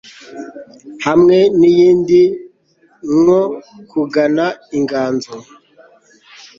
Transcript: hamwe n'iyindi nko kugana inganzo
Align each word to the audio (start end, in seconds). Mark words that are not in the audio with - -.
hamwe 1.05 1.37
n'iyindi 1.57 2.21
nko 3.19 3.41
kugana 3.91 4.45
inganzo 4.77 5.33